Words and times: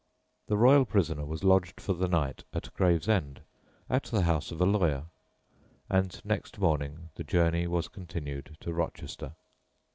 The 0.47 0.57
royal 0.57 0.83
prisoner 0.85 1.25
was 1.25 1.43
lodged 1.43 1.79
for 1.79 1.93
the 1.93 2.07
night 2.07 2.43
at 2.55 2.73
Gravesend, 2.73 3.41
at 3.87 4.05
the 4.05 4.23
house 4.23 4.49
of 4.51 4.59
a 4.59 4.65
lawyer, 4.65 5.03
and 5.91 6.19
next 6.25 6.57
morning 6.57 7.09
the 7.13 7.23
journey 7.23 7.67
was 7.67 7.87
continued 7.87 8.57
to 8.61 8.73
Rochester. 8.73 9.33